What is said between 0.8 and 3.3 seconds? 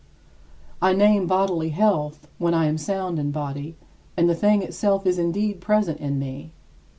I name bodily health when I am sound in